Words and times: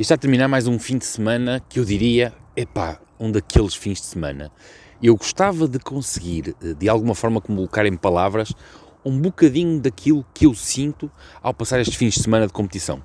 E 0.00 0.02
está 0.02 0.14
a 0.14 0.16
terminar 0.16 0.48
mais 0.48 0.66
um 0.66 0.78
fim 0.78 0.96
de 0.96 1.04
semana 1.04 1.62
que 1.68 1.78
eu 1.78 1.84
diria, 1.84 2.32
epá, 2.56 2.98
um 3.20 3.30
daqueles 3.30 3.74
fins 3.74 4.00
de 4.00 4.06
semana. 4.06 4.50
Eu 5.02 5.14
gostava 5.14 5.68
de 5.68 5.78
conseguir, 5.78 6.56
eh, 6.64 6.72
de 6.72 6.88
alguma 6.88 7.14
forma, 7.14 7.38
colocar 7.38 7.84
em 7.84 7.94
palavras 7.94 8.50
um 9.04 9.20
bocadinho 9.20 9.78
daquilo 9.78 10.24
que 10.32 10.46
eu 10.46 10.54
sinto 10.54 11.10
ao 11.42 11.52
passar 11.52 11.80
estes 11.80 11.98
fins 11.98 12.14
de 12.14 12.22
semana 12.22 12.46
de 12.46 12.52
competição. 12.54 13.02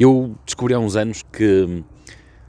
Eu 0.00 0.34
descobri 0.46 0.72
há 0.72 0.78
uns 0.78 0.96
anos 0.96 1.22
que 1.30 1.84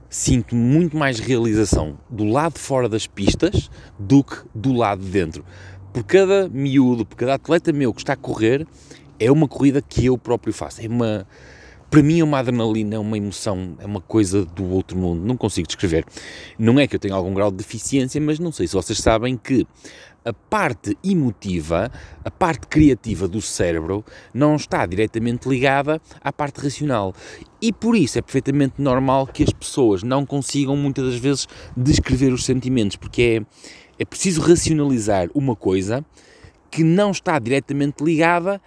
sinto 0.10 0.56
muito 0.56 0.96
mais 0.96 1.20
realização 1.20 2.00
do 2.10 2.24
lado 2.24 2.58
fora 2.58 2.88
das 2.88 3.06
pistas 3.06 3.70
do 4.00 4.24
que 4.24 4.38
do 4.56 4.72
lado 4.72 5.04
de 5.04 5.10
dentro. 5.10 5.44
Por 5.92 6.06
cada 6.06 6.48
miúdo, 6.48 7.06
por 7.06 7.18
cada 7.18 7.34
atleta 7.34 7.74
meu 7.74 7.94
que 7.94 8.00
está 8.00 8.14
a 8.14 8.16
correr, 8.16 8.66
é 9.20 9.30
uma 9.30 9.46
corrida 9.46 9.82
que 9.82 10.06
eu 10.06 10.18
próprio 10.18 10.54
faço. 10.54 10.82
É 10.82 10.88
uma 10.88 11.28
para 11.90 12.04
mim 12.04 12.20
é 12.20 12.24
uma 12.24 12.40
adrenalina, 12.40 12.96
é 12.96 13.00
uma 13.00 13.18
emoção, 13.18 13.76
é 13.80 13.86
uma 13.86 14.02
coisa 14.02 14.46
do 14.46 14.66
outro 14.70 14.98
mundo, 14.98 15.26
não 15.26 15.38
consigo 15.38 15.68
descrever. 15.68 16.06
Não 16.60 16.80
é 16.80 16.88
que 16.88 16.96
eu 16.96 17.00
tenha 17.00 17.14
algum 17.14 17.34
grau 17.34 17.50
de 17.50 17.58
deficiência, 17.58 18.20
mas 18.20 18.40
não 18.40 18.52
sei 18.52 18.68
se 18.68 18.74
vocês 18.74 19.00
sabem 19.00 19.38
que 19.38 19.66
a 20.26 20.34
parte 20.34 20.98
emotiva, 21.02 21.90
a 22.26 22.30
parte 22.30 22.68
criativa 22.68 23.30
do 23.30 23.42
cérebro, 23.42 24.04
não 24.34 24.58
está 24.58 24.86
diretamente 24.86 25.48
ligada 25.48 26.02
à 26.22 26.34
parte 26.34 26.60
racional. 26.60 27.16
E 27.62 27.72
por 27.72 27.96
isso 27.96 28.20
é 28.20 28.22
perfeitamente 28.22 28.82
normal 28.82 29.26
que 29.26 29.44
as 29.44 29.54
pessoas 29.54 30.04
não 30.04 30.26
consigam 30.26 30.76
muitas 30.76 31.06
das 31.06 31.16
vezes 31.16 31.48
descrever 31.78 32.34
os 32.34 32.44
sentimentos, 32.44 32.98
porque 32.98 33.42
é, 33.42 34.02
é 34.02 34.06
preciso 34.06 34.42
racionalizar 34.42 35.30
uma 35.34 35.56
coisa 35.56 36.06
que 36.70 36.84
não 36.84 37.12
está 37.12 37.40
diretamente 37.40 38.04
ligada 38.04 38.62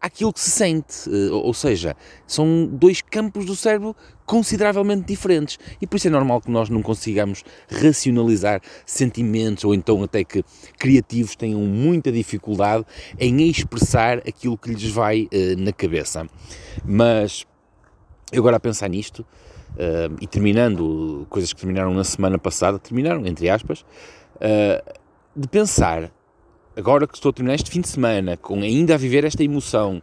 aquilo 0.00 0.32
que 0.32 0.40
se 0.40 0.50
sente. 0.50 1.08
Eh, 1.08 1.30
ou 1.30 1.52
seja, 1.52 1.96
são 2.26 2.66
dois 2.66 3.02
campos 3.02 3.44
do 3.44 3.56
cérebro 3.56 3.94
consideravelmente 4.24 5.06
diferentes. 5.06 5.58
E 5.80 5.86
por 5.86 5.96
isso 5.96 6.08
é 6.08 6.10
normal 6.10 6.40
que 6.40 6.50
nós 6.50 6.68
não 6.68 6.82
consigamos 6.82 7.44
racionalizar 7.68 8.60
sentimentos 8.84 9.64
ou 9.64 9.74
então 9.74 10.02
até 10.02 10.22
que 10.24 10.44
criativos 10.78 11.34
tenham 11.34 11.60
muita 11.60 12.12
dificuldade 12.12 12.84
em 13.18 13.48
expressar 13.48 14.18
aquilo 14.18 14.56
que 14.56 14.70
lhes 14.70 14.90
vai 14.90 15.22
uh, 15.22 15.58
na 15.58 15.72
cabeça. 15.72 16.26
Mas 16.84 17.46
eu 18.30 18.40
agora 18.40 18.58
a 18.58 18.60
pensar 18.60 18.88
nisto 18.88 19.20
uh, 19.20 20.14
e 20.20 20.26
terminando 20.26 21.26
coisas 21.30 21.52
que 21.52 21.60
terminaram 21.60 21.94
na 21.94 22.04
semana 22.04 22.38
passada, 22.38 22.78
terminaram 22.78 23.26
entre 23.26 23.48
aspas, 23.48 23.84
de 25.34 25.48
pensar 25.48 26.12
agora 26.78 27.08
que 27.08 27.16
estou 27.16 27.30
a 27.30 27.32
terminar 27.32 27.56
este 27.56 27.70
fim 27.72 27.80
de 27.80 27.88
semana, 27.88 28.36
com 28.36 28.62
ainda 28.62 28.94
a 28.94 28.96
viver 28.96 29.24
esta 29.24 29.42
emoção, 29.42 30.00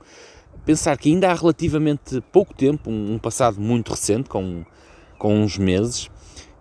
pensar 0.66 0.98
que 0.98 1.08
ainda 1.10 1.32
há 1.32 1.34
relativamente 1.34 2.22
pouco 2.34 2.54
tempo, 2.54 2.92
um, 2.92 3.18
passado 3.18 3.62
muito 3.62 3.92
recente, 3.92 4.28
com, 4.28 4.66
com 5.18 5.40
uns 5.40 5.58
meses, 5.58 6.12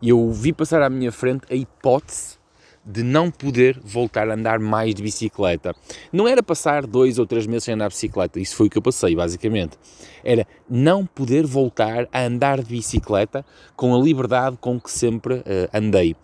eu 0.00 0.30
vi 0.30 0.52
passar 0.52 0.82
à 0.82 0.88
minha 0.88 1.10
frente 1.10 1.44
a 1.50 1.54
hipótese 1.56 2.38
de 2.86 3.02
não 3.02 3.28
poder 3.28 3.80
voltar 3.82 4.30
a 4.30 4.34
andar 4.34 4.60
mais 4.60 4.94
de 4.94 5.02
bicicleta. 5.02 5.74
Não 6.12 6.28
era 6.28 6.42
passar 6.42 6.86
dois 6.86 7.18
ou 7.18 7.26
três 7.26 7.46
meses 7.46 7.64
sem 7.64 7.74
andar 7.74 7.88
de 7.88 7.94
bicicleta, 7.94 8.38
isso 8.38 8.54
foi 8.54 8.68
o 8.68 8.70
que 8.70 8.78
eu 8.78 8.82
passei, 8.82 9.16
basicamente. 9.16 9.76
Era 10.22 10.46
não 10.70 11.04
poder 11.04 11.44
voltar 11.44 12.06
a 12.12 12.22
andar 12.22 12.62
de 12.62 12.68
bicicleta 12.68 13.44
com 13.74 13.92
a 13.92 13.98
liberdade 13.98 14.58
com 14.60 14.78
que 14.78 14.92
sempre 14.92 15.36
uh, 15.38 15.42
andei. 15.72 16.14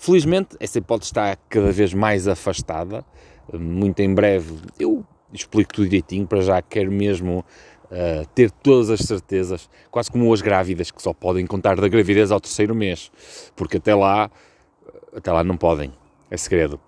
Felizmente, 0.00 0.56
essa 0.58 0.78
hipótese 0.78 1.10
está 1.10 1.36
cada 1.36 1.70
vez 1.70 1.92
mais 1.92 2.26
afastada. 2.26 3.04
Muito 3.52 4.00
em 4.00 4.14
breve, 4.14 4.56
eu 4.78 5.04
explico 5.30 5.74
tudo 5.74 5.84
direitinho, 5.90 6.26
para 6.26 6.40
já 6.40 6.62
quero 6.62 6.90
mesmo 6.90 7.44
uh, 7.84 8.26
ter 8.34 8.50
todas 8.50 8.88
as 8.88 9.00
certezas, 9.00 9.68
quase 9.90 10.10
como 10.10 10.32
as 10.32 10.40
grávidas, 10.40 10.90
que 10.90 11.02
só 11.02 11.12
podem 11.12 11.46
contar 11.46 11.78
da 11.78 11.86
gravidez 11.86 12.32
ao 12.32 12.40
terceiro 12.40 12.74
mês, 12.74 13.12
porque 13.54 13.76
até 13.76 13.94
lá, 13.94 14.30
até 15.14 15.30
lá 15.30 15.44
não 15.44 15.58
podem, 15.58 15.92
é 16.30 16.36
segredo. 16.38 16.80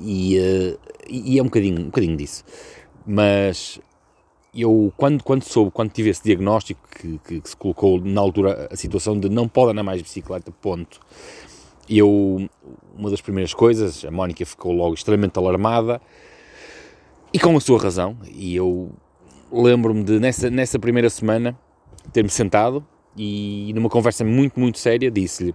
E, 0.00 0.38
uh, 0.38 0.78
e 1.06 1.38
é 1.38 1.42
um 1.42 1.46
bocadinho, 1.46 1.82
um 1.82 1.86
bocadinho 1.86 2.16
disso. 2.16 2.44
Mas 3.06 3.78
eu, 4.54 4.90
quando, 4.96 5.22
quando 5.22 5.42
soube, 5.42 5.70
quando 5.70 5.90
tive 5.90 6.08
esse 6.08 6.24
diagnóstico 6.24 6.80
que, 6.88 7.18
que, 7.18 7.40
que, 7.42 7.48
se 7.50 7.54
colocou 7.54 8.00
na 8.00 8.22
altura 8.22 8.68
a 8.72 8.76
situação 8.76 9.20
de 9.20 9.28
não 9.28 9.46
pode 9.46 9.72
andar 9.72 9.82
mais 9.82 10.00
bicicleta, 10.00 10.50
ponto, 10.50 10.98
eu, 11.88 12.48
uma 12.96 13.10
das 13.10 13.20
primeiras 13.20 13.54
coisas, 13.54 14.04
a 14.04 14.10
Mónica 14.10 14.44
ficou 14.44 14.72
logo 14.72 14.94
extremamente 14.94 15.38
alarmada 15.38 16.00
e 17.32 17.38
com 17.38 17.56
a 17.56 17.60
sua 17.60 17.78
razão. 17.78 18.16
E 18.32 18.56
eu 18.56 18.90
lembro-me 19.52 20.02
de, 20.02 20.18
nessa, 20.18 20.50
nessa 20.50 20.78
primeira 20.78 21.10
semana, 21.10 21.58
ter-me 22.12 22.28
sentado 22.28 22.84
e 23.16 23.72
numa 23.74 23.88
conversa 23.88 24.24
muito, 24.24 24.58
muito 24.58 24.78
séria, 24.78 25.10
disse-lhe: 25.10 25.54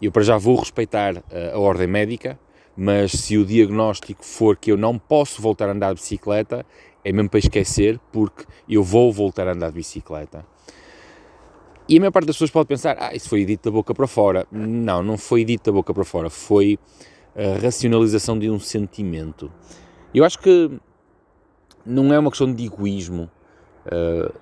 Eu 0.00 0.12
para 0.12 0.22
já 0.22 0.36
vou 0.36 0.56
respeitar 0.56 1.22
a, 1.30 1.54
a 1.54 1.58
ordem 1.58 1.86
médica, 1.86 2.38
mas 2.76 3.12
se 3.12 3.38
o 3.38 3.44
diagnóstico 3.44 4.24
for 4.24 4.56
que 4.56 4.72
eu 4.72 4.76
não 4.76 4.98
posso 4.98 5.40
voltar 5.40 5.68
a 5.68 5.72
andar 5.72 5.94
de 5.94 6.00
bicicleta, 6.00 6.66
é 7.04 7.12
mesmo 7.12 7.28
para 7.28 7.38
esquecer, 7.38 7.98
porque 8.12 8.44
eu 8.68 8.82
vou 8.82 9.12
voltar 9.12 9.48
a 9.48 9.52
andar 9.52 9.68
de 9.68 9.76
bicicleta. 9.76 10.46
E 11.92 11.98
a 11.98 12.00
maior 12.00 12.10
parte 12.10 12.26
das 12.26 12.36
pessoas 12.36 12.50
pode 12.50 12.68
pensar, 12.68 12.96
ah, 12.98 13.14
isso 13.14 13.28
foi 13.28 13.44
dito 13.44 13.64
da 13.64 13.70
boca 13.70 13.92
para 13.92 14.06
fora. 14.06 14.46
Não, 14.50 15.02
não 15.02 15.18
foi 15.18 15.44
dito 15.44 15.66
da 15.66 15.72
boca 15.72 15.92
para 15.92 16.04
fora, 16.04 16.30
foi 16.30 16.78
a 17.36 17.60
racionalização 17.60 18.38
de 18.38 18.48
um 18.48 18.58
sentimento. 18.58 19.52
Eu 20.14 20.24
acho 20.24 20.38
que 20.38 20.70
não 21.84 22.10
é 22.10 22.18
uma 22.18 22.30
questão 22.30 22.50
de 22.50 22.64
egoísmo. 22.64 23.30
Uh, 23.84 24.32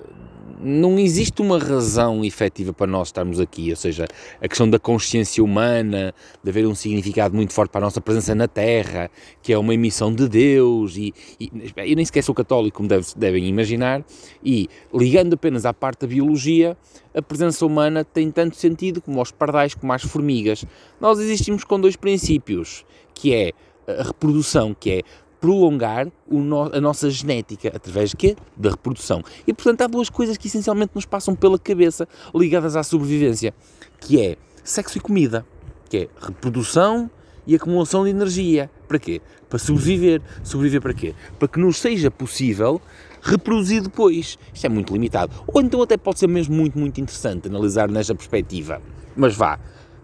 não 0.62 0.98
existe 0.98 1.40
uma 1.40 1.58
razão 1.58 2.24
efetiva 2.24 2.72
para 2.72 2.86
nós 2.86 3.08
estarmos 3.08 3.40
aqui, 3.40 3.70
ou 3.70 3.76
seja, 3.76 4.06
a 4.40 4.48
questão 4.48 4.68
da 4.68 4.78
consciência 4.78 5.42
humana, 5.42 6.14
de 6.42 6.50
haver 6.50 6.66
um 6.66 6.74
significado 6.74 7.34
muito 7.34 7.52
forte 7.52 7.70
para 7.70 7.80
a 7.80 7.84
nossa 7.84 8.00
presença 8.00 8.34
na 8.34 8.46
Terra, 8.46 9.10
que 9.42 9.52
é 9.52 9.58
uma 9.58 9.74
emissão 9.74 10.14
de 10.14 10.28
Deus, 10.28 10.96
e, 10.96 11.14
e 11.40 11.50
eu 11.76 11.96
nem 11.96 12.04
sequer 12.04 12.22
sou 12.22 12.34
católico, 12.34 12.76
como 12.76 12.88
deve, 12.88 13.06
devem 13.16 13.46
imaginar, 13.46 14.04
e 14.44 14.68
ligando 14.92 15.34
apenas 15.34 15.64
à 15.64 15.72
parte 15.72 16.00
da 16.00 16.06
biologia, 16.06 16.76
a 17.14 17.22
presença 17.22 17.64
humana 17.64 18.04
tem 18.04 18.30
tanto 18.30 18.56
sentido 18.56 19.00
como 19.00 19.18
aos 19.18 19.32
pardais, 19.32 19.74
como 19.74 19.92
às 19.92 20.02
formigas. 20.02 20.64
Nós 21.00 21.18
existimos 21.18 21.64
com 21.64 21.80
dois 21.80 21.96
princípios, 21.96 22.84
que 23.14 23.34
é 23.34 23.52
a 23.88 24.02
reprodução, 24.04 24.74
que 24.78 24.90
é 24.90 25.02
prolongar 25.40 26.08
no, 26.28 26.74
a 26.74 26.80
nossa 26.80 27.08
genética 27.10 27.72
através 27.74 28.10
de 28.10 28.16
quê? 28.16 28.36
Da 28.56 28.70
reprodução. 28.70 29.22
E 29.46 29.52
portanto 29.52 29.82
há 29.82 29.86
duas 29.86 30.10
coisas 30.10 30.36
que 30.36 30.48
essencialmente 30.48 30.92
nos 30.94 31.06
passam 31.06 31.34
pela 31.34 31.58
cabeça 31.58 32.06
ligadas 32.34 32.76
à 32.76 32.82
sobrevivência, 32.82 33.54
que 33.98 34.20
é 34.20 34.36
sexo 34.62 34.98
e 34.98 35.00
comida, 35.00 35.44
que 35.88 35.96
é 35.96 36.08
reprodução 36.20 37.10
e 37.46 37.54
acumulação 37.54 38.04
de 38.04 38.10
energia. 38.10 38.70
Para 38.86 38.98
quê? 38.98 39.20
Para 39.48 39.58
sobreviver. 39.58 40.22
Sobreviver 40.42 40.80
para 40.80 40.94
quê? 40.94 41.14
Para 41.38 41.48
que 41.48 41.58
nos 41.58 41.78
seja 41.78 42.10
possível 42.10 42.80
reproduzir 43.22 43.82
depois. 43.82 44.38
Isto 44.52 44.66
é 44.66 44.68
muito 44.68 44.92
limitado. 44.92 45.32
Ou 45.46 45.60
então 45.60 45.82
até 45.82 45.96
pode 45.96 46.18
ser 46.18 46.28
mesmo 46.28 46.54
muito, 46.54 46.78
muito 46.78 47.00
interessante 47.00 47.48
analisar 47.48 47.88
nesta 47.88 48.14
perspectiva. 48.14 48.80
Mas 49.16 49.34
vá, 49.34 49.58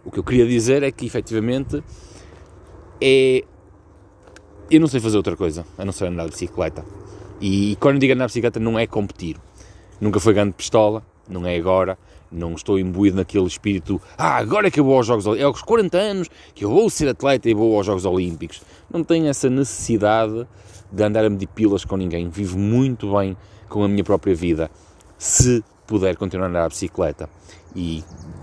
o 0.05 0.11
que 0.11 0.19
eu 0.19 0.25
queria 0.25 0.47
dizer 0.47 0.83
é 0.83 0.91
que 0.91 1.07
efetivamente 1.07 1.83
é 3.01 3.45
eu 4.71 4.81
não 4.81 4.89
sei 4.89 5.01
fazer 5.01 5.17
outra 5.17 5.37
coisa, 5.37 5.65
a 5.79 5.85
não 5.85 5.93
ser 5.93 6.07
andar 6.07 6.25
de 6.25 6.31
bicicleta. 6.31 6.85
E 7.41 7.77
quando 7.81 7.99
digo 7.99 8.13
andar 8.13 8.27
de 8.27 8.31
bicicleta 8.31 8.59
não 8.59 8.79
é 8.79 8.87
competir. 8.87 9.37
Nunca 10.01 10.21
foi 10.21 10.35
grande 10.35 10.53
pistola, 10.53 11.03
não 11.29 11.47
é 11.47 11.57
agora, 11.57 11.99
não 12.31 12.55
estou 12.55 12.79
imbuído 12.79 13.17
naquele 13.17 13.47
espírito, 13.47 14.01
ah, 14.19 14.37
agora 14.37 14.69
é 14.69 14.71
que 14.71 14.81
eu 14.81 14.85
vou 14.85 14.97
aos 14.97 15.07
Jogos 15.07 15.27
Olímpicos, 15.27 15.45
é 15.45 15.47
aos 15.47 15.63
40 15.63 15.99
anos 15.99 16.29
que 16.55 16.65
eu 16.65 16.71
vou 16.71 16.91
ser 16.91 17.09
atleta 17.09 17.49
e 17.49 17.55
vou 17.55 17.77
aos 17.77 17.87
Jogos 17.87 18.05
Olímpicos. 18.05 18.63
Não 18.91 19.03
tenho 19.03 19.27
essa 19.27 19.49
necessidade 19.49 20.47
de 20.91 21.03
andar 21.03 21.25
a 21.25 21.31
medir 21.31 21.49
pilas 21.49 21.85
com 21.85 21.97
ninguém, 21.97 22.29
vivo 22.29 22.59
muito 22.59 23.13
bem 23.13 23.37
com 23.69 23.83
a 23.83 23.89
minha 23.89 24.05
própria 24.05 24.35
vida, 24.35 24.71
se 25.19 25.65
puder 25.87 26.17
continuar 26.17 26.47
a 26.47 26.51
andar 26.51 26.65
a 26.65 26.69
bicicleta. 26.69 27.29
E, 27.75 28.03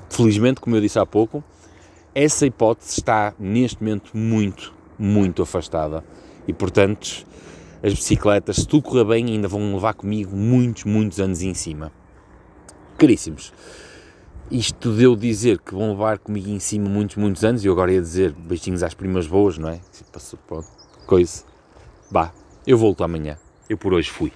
felizmente, 0.09 0.61
como 0.61 0.75
eu 0.75 0.81
disse 0.81 0.99
há 0.99 1.05
pouco, 1.05 1.43
essa 2.13 2.45
hipótese 2.45 2.99
está 2.99 3.33
neste 3.39 3.81
momento 3.81 4.15
muito, 4.15 4.73
muito 5.03 5.41
afastada. 5.41 6.03
E 6.47 6.53
portanto, 6.53 7.25
as 7.83 7.93
bicicletas, 7.93 8.57
se 8.57 8.67
tudo 8.67 8.83
correr 8.83 9.03
bem, 9.03 9.25
ainda 9.27 9.47
vão 9.47 9.73
levar 9.73 9.93
comigo 9.93 10.35
muitos, 10.35 10.85
muitos 10.85 11.19
anos 11.19 11.41
em 11.41 11.53
cima. 11.53 11.91
Caríssimos, 12.97 13.53
isto 14.49 14.91
deu 14.93 15.15
dizer 15.15 15.59
que 15.59 15.73
vão 15.73 15.91
levar 15.91 16.19
comigo 16.19 16.49
em 16.49 16.59
cima 16.59 16.87
muitos, 16.87 17.17
muitos 17.17 17.43
anos, 17.43 17.63
e 17.63 17.67
eu 17.67 17.73
agora 17.73 17.91
ia 17.91 18.01
dizer 18.01 18.31
beijinhos 18.31 18.83
às 18.83 18.93
primas 18.93 19.27
boas, 19.27 19.57
não 19.57 19.69
é? 19.69 19.79
Passou, 20.11 20.39
pronto, 20.47 20.67
coisa. 21.05 21.43
Bah, 22.09 22.31
eu 22.65 22.77
volto 22.77 23.03
amanhã. 23.03 23.37
Eu 23.67 23.77
por 23.77 23.93
hoje 23.93 24.09
fui. 24.09 24.31